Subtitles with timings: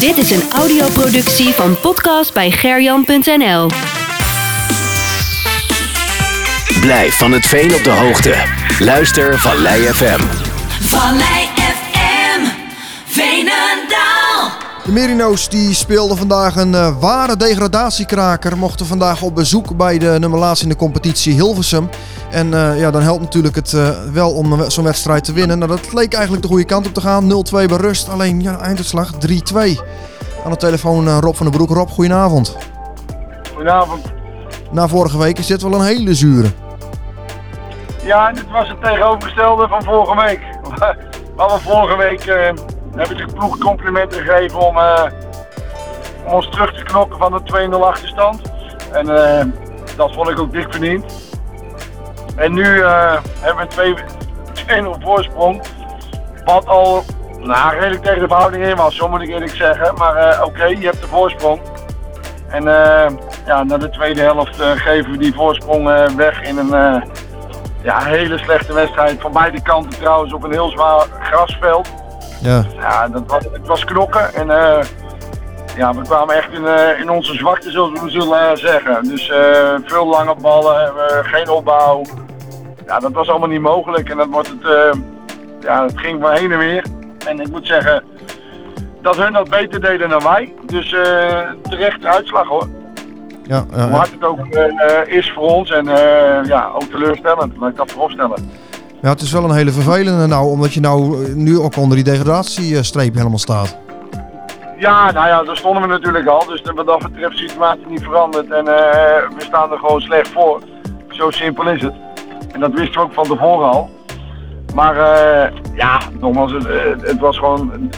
[0.00, 3.70] Dit is een audioproductie van podcast bij gerjan.nl.
[6.80, 8.34] Blijf van het veen op de hoogte.
[8.78, 10.20] Luister Vallei FM.
[10.80, 12.40] Vallei FM,
[13.06, 13.85] Veenendaal.
[14.86, 18.58] De Merino's die speelden vandaag een eh, ware degradatiekraker.
[18.58, 21.90] Mochten vandaag op bezoek bij de nummer laatst in de competitie Hilversum.
[22.30, 25.58] En eh, ja, dan helpt natuurlijk het eh, wel om zo'n wedstrijd te winnen.
[25.58, 27.24] Nou, dat leek eigenlijk de goede kant op te gaan.
[27.24, 28.08] 0-2 bij rust.
[28.08, 29.16] Alleen ja, einduitslag 3-2.
[30.44, 31.70] Aan de telefoon Rob van den Broek.
[31.70, 32.56] Rob, goedenavond.
[33.54, 34.02] Goedenavond.
[34.70, 36.48] Na vorige week is dit wel een hele zure.
[38.02, 40.40] Ja, dit was het tegenovergestelde van vorige week.
[41.36, 42.54] We hadden vorige week
[42.96, 45.04] uh, hebben de ploeg complimenten gegeven om, uh,
[46.24, 48.42] om ons terug te knokken van de 2-0 achterstand.
[48.92, 49.44] En uh,
[49.96, 51.04] dat vond ik ook dik verdiend.
[52.36, 52.64] En nu
[53.40, 53.96] hebben we
[54.68, 55.62] een 2-0 voorsprong.
[56.44, 57.04] Wat al
[57.38, 59.94] nou, redelijk tegen de verhouding in was, zo moet ik eerlijk zeggen.
[59.94, 61.60] Maar oké, je hebt de voorsprong.
[62.48, 62.64] En
[63.46, 67.02] ja, na de tweede helft geven we die voorsprong weg in een
[67.82, 69.20] ja, hele slechte wedstrijd.
[69.20, 71.88] Van beide kanten trouwens op een heel zwaar grasveld.
[72.40, 74.34] Ja, ja dat was, het was knokken.
[74.34, 74.78] En uh,
[75.76, 79.02] ja, we kwamen echt in, uh, in onze zwakte, zoals we zullen uh, zeggen.
[79.02, 79.32] Dus
[79.84, 80.92] veel lange ballen,
[81.24, 82.02] geen opbouw.
[82.86, 84.10] Ja, dat was allemaal niet mogelijk.
[84.10, 84.96] En dat wordt het,
[85.60, 86.84] ja, het ging van heen en weer.
[87.26, 88.02] En ik moet zeggen
[89.02, 90.54] dat hun dat beter deden dan wij.
[90.66, 90.88] Dus
[91.62, 92.68] terecht uitslag hoor.
[93.46, 97.56] Ja, ja, Hoe hard het ook uh, is voor ons en uh, ja, ook teleurstellend,
[97.56, 98.50] laat ik dat voorop stellen.
[99.06, 102.04] Ja, het is wel een hele vervelende nou, omdat je nou nu ook onder die
[102.04, 103.78] degradatiestreep helemaal staat.
[104.78, 107.86] Ja, nou ja, daar stonden we natuurlijk al, dus wat dat betreft is de situatie
[107.88, 108.74] niet veranderd en uh,
[109.36, 110.60] we staan er gewoon slecht voor.
[111.08, 111.94] Zo simpel is het.
[112.52, 113.90] En dat wisten we ook van tevoren al.
[114.74, 114.96] Maar
[115.74, 116.66] ja, nogmaals, het,
[117.02, 117.90] het was gewoon,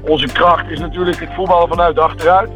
[0.00, 2.50] onze kracht is natuurlijk het voetballen vanuit achteruit.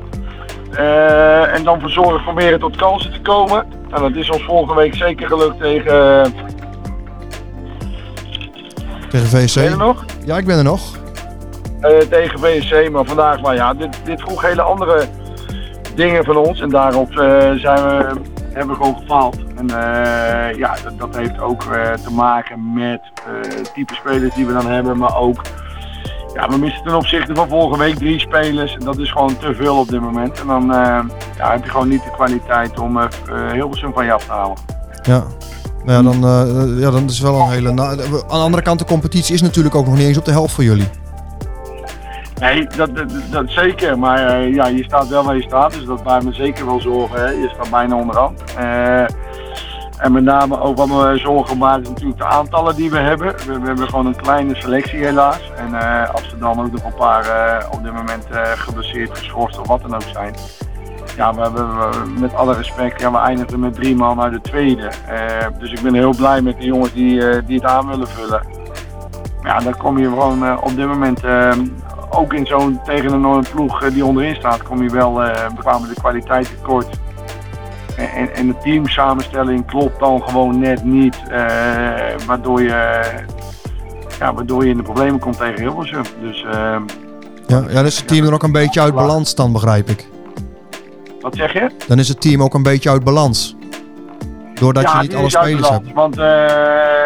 [1.55, 3.67] En dan verzorgen proberen tot kansen te komen.
[3.91, 6.33] En dat is ons volgende week zeker gelukt tegen.
[9.11, 9.55] Tegen VSC?
[9.55, 10.05] Ben je er nog?
[10.25, 10.97] Ja, ik ben er nog.
[11.81, 15.05] Uh, tegen VSC, maar vandaag, maar ja, dit, dit vroeg hele andere
[15.95, 16.61] dingen van ons.
[16.61, 18.15] En daarop zijn we,
[18.53, 19.37] hebben we gewoon gefaald.
[19.57, 19.67] En
[20.57, 21.63] ja, dat, dat, heeft ook
[22.03, 25.43] te maken met het type spelers die we dan hebben, maar ook
[26.39, 28.75] ja, we missen ten opzichte van vorige week drie spelers.
[28.75, 30.41] En dat is gewoon te veel op dit moment.
[30.41, 31.01] En dan uh,
[31.37, 33.07] ja, heb je gewoon niet de kwaliteit om uh,
[33.53, 34.57] Hilversum van je af te halen.
[35.03, 35.25] Ja.
[35.85, 37.69] Nou ja, dan, uh, ja, dan is wel een hele...
[37.69, 40.55] Aan de andere kant, de competitie is natuurlijk ook nog niet eens op de helft
[40.55, 40.89] voor jullie.
[42.41, 42.91] Nee, dat,
[43.31, 43.99] dat, zeker.
[43.99, 45.73] Maar ja, je staat wel waar je staat.
[45.73, 47.21] Dus dat baart me zeker wel zorgen.
[47.21, 47.31] Hè.
[47.31, 48.35] Je staat bijna onderaan.
[49.99, 53.35] En met name ook wat me zorgen maakt is natuurlijk de aantallen die we hebben.
[53.47, 55.41] We, hebben gewoon een kleine selectie helaas.
[55.57, 55.75] En
[56.13, 59.95] als er dan ook nog een paar op dit moment geblesseerd, geschorst of wat dan
[59.95, 60.35] ook zijn.
[61.19, 61.69] Ja, we hebben
[62.21, 64.91] met alle respect, ja, we eindigen met drie man uit de tweede.
[65.59, 68.43] dus ik ben heel blij met de jongens die, die het aan willen vullen.
[69.43, 71.21] Ja, dan kom je gewoon op dit moment
[72.11, 75.21] ook in zo'n tegen een ploeg die onderin staat, kom je wel,
[75.59, 76.89] kwamen de kwaliteit tekort.
[77.97, 81.17] En, en de teamsamenstelling klopt dan gewoon net niet,
[82.27, 83.03] waardoor, je,
[84.19, 86.03] ja, waardoor je in de problemen komt tegen Hilversum.
[86.21, 86.45] Dus,
[87.47, 90.09] ja, ja, is het team er ook een beetje uit balans dan, begrijp ik.
[91.29, 91.71] Wat zeg je?
[91.87, 93.57] Dan is het team ook een beetje uit balans.
[94.55, 95.93] Doordat ja, je niet alle spelers hebt.
[95.93, 96.25] Want uh,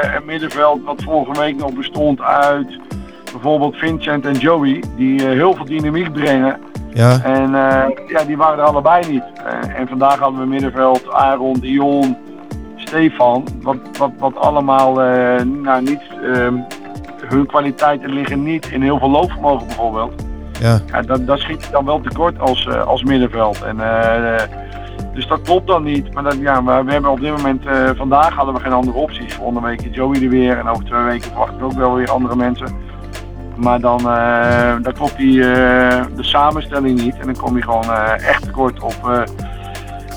[0.01, 2.79] het middenveld wat vorige week nog bestond uit
[3.33, 6.61] bijvoorbeeld Vincent en Joey, die heel veel dynamiek brengen.
[6.95, 7.23] Ja.
[7.25, 9.25] En uh, ja, die waren er allebei niet.
[9.77, 12.17] En vandaag hadden we middenveld Aaron, Dion,
[12.77, 13.45] Stefan.
[13.63, 14.95] Wat, wat, wat allemaal
[15.45, 16.03] nou, niet,
[17.29, 20.13] hun kwaliteiten liggen niet in heel veel loopvermogen bijvoorbeeld.
[20.63, 20.81] Ja.
[20.87, 23.63] ja dat, dat schiet dan wel tekort als, als middenveld.
[23.63, 23.77] En,
[25.15, 26.15] dus dat klopt dan niet.
[26.15, 27.65] Maar, dat, ja, we, hebben op dit moment,
[27.97, 29.35] vandaag hadden we geen andere opties.
[29.35, 32.37] Volgende week Joey er weer en over twee weken verwacht ik ook wel weer andere
[32.37, 32.67] mensen.
[33.57, 37.19] Maar dan, uh, dan klopt die, de samenstelling niet.
[37.19, 39.27] En dan kom je gewoon echt tekort op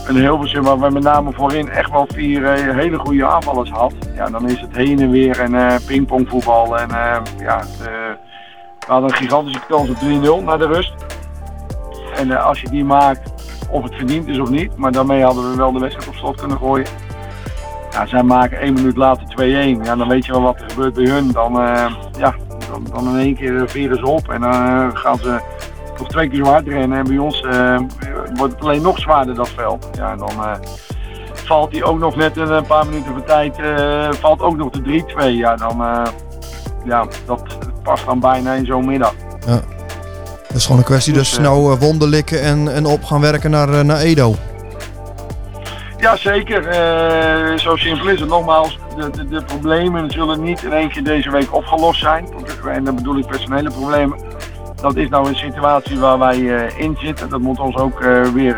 [0.07, 3.93] een Hilversum waar we met name voorin echt wel vier hele goede aanvallers had.
[4.15, 6.77] Ja, dan is het heen en weer en pingpongvoetbal.
[6.77, 6.89] En
[7.39, 7.61] ja,
[8.85, 10.93] we hadden een gigantische kans op 3-0 naar de rust.
[12.15, 13.33] En als je die maakt,
[13.69, 14.77] of het verdiend is of niet.
[14.77, 16.87] Maar daarmee hadden we wel de wedstrijd op slot kunnen gooien.
[17.91, 19.81] Ja, zij maken één minuut later 2-1.
[19.83, 21.31] Ja, dan weet je wel wat er gebeurt bij hun.
[21.31, 21.53] Dan,
[22.17, 22.35] ja,
[22.71, 25.39] dan, dan in één keer vieren ze op en dan gaan ze
[25.97, 26.97] nog twee keer zo hard rennen.
[26.97, 27.41] En bij ons
[28.33, 29.89] wordt het alleen nog zwaarder dat veld.
[29.97, 30.31] Ja, en dan
[31.33, 33.57] valt hij ook nog net een paar minuten van tijd,
[34.19, 35.29] valt ook nog de 3-2.
[35.29, 35.77] Ja, dan,
[36.85, 39.13] ja, dat past dan bijna in zo'n middag.
[39.47, 39.61] Ja.
[40.47, 43.21] Dat is gewoon een kwestie dus, Dus, eh, nou wonden likken en, en op gaan
[43.21, 44.35] werken naar, uh, naar Edo.
[45.97, 46.61] Ja, zeker.
[46.67, 48.29] Uh, zo simpel is het.
[48.29, 52.27] Nogmaals, de, de, de, problemen zullen niet in één keer deze week opgelost zijn.
[52.67, 54.19] En dan bedoel ik personele problemen.
[54.81, 57.29] Dat is nou een situatie waar wij uh, in zitten.
[57.29, 58.57] Dat moet ons ook uh, weer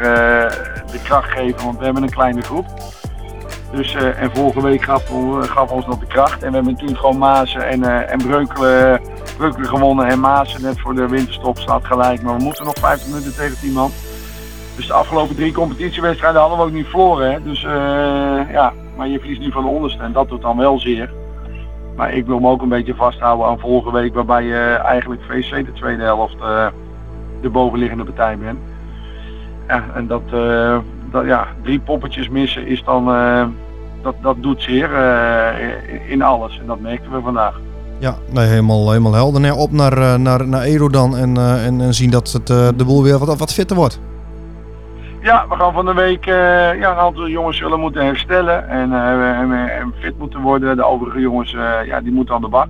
[0.92, 2.66] de kracht geven, want we hebben een kleine groep.
[3.72, 5.04] Dus, en vorige week gaf,
[5.42, 6.44] gaf, ons dat de kracht.
[6.44, 9.02] En we hebben natuurlijk gewoon Maasen en, en Breukelen,
[9.52, 10.06] gewonnen.
[10.06, 12.22] En Maasen net voor de winterstop staat gelijk.
[12.22, 13.92] Maar we moeten nog 50 minuten tegen 10 man.
[14.78, 17.44] Dus de afgelopen drie competitiewedstrijden hadden we ook niet verloren.
[17.44, 17.72] Dus uh,
[18.52, 21.12] ja, maar je verliest nu van de onderste en dat doet dan wel zeer.
[21.96, 25.66] Maar ik wil me ook een beetje vasthouden aan vorige week, waarbij je eigenlijk VC
[25.66, 26.68] de tweede helft uh,
[27.42, 28.60] de bovenliggende partij bent.
[29.68, 30.78] Ja, en dat, uh,
[31.12, 33.06] dat ja, drie poppetjes missen is dan,
[34.02, 34.90] dat, dat doet zeer
[36.08, 36.60] in alles.
[36.60, 37.60] En dat merkten we vandaag.
[38.00, 39.42] Ja, nee, helemaal, helemaal helder.
[39.42, 43.04] Nee, op naar, naar, naar Edo dan en, en, en zien dat het, de boel
[43.04, 44.00] weer wat, wat fitter wordt.
[45.28, 46.36] Ja, we gaan van de week uh,
[46.80, 50.76] ja, een aantal jongens zullen moeten herstellen en, uh, en, en, fit moeten worden.
[50.76, 52.68] De overige jongens uh, ja, die moeten aan de bak.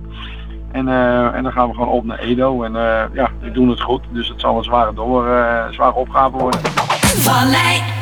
[0.72, 0.88] En,
[1.34, 2.62] en dan gaan we gewoon op naar Edo.
[2.62, 2.72] En
[3.12, 4.02] ja, die doen het goed.
[4.10, 5.24] Dus het zal een zware, door,
[5.70, 6.60] zware opgave worden.
[6.64, 7.97] Vallei